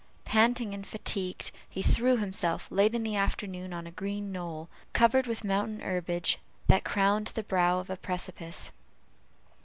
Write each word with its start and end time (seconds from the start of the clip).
Panting 0.25 0.73
and 0.73 0.87
fatigued, 0.87 1.51
he 1.69 1.83
threw 1.83 2.17
himself, 2.17 2.67
late 2.71 2.95
in 2.95 3.03
the 3.03 3.15
afternoon, 3.15 3.71
on 3.71 3.85
a 3.85 3.91
green 3.91 4.31
knoll, 4.31 4.67
covered 4.93 5.27
with 5.27 5.43
mountain 5.43 5.79
herbage, 5.81 6.39
that 6.67 6.83
crowned 6.83 7.27
the 7.35 7.43
brow 7.43 7.77
of 7.77 7.91
a 7.91 7.97
precipice. 7.97 8.71